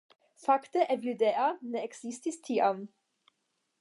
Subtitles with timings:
[0.45, 2.81] Fakte Evildea ne ekzistis tiam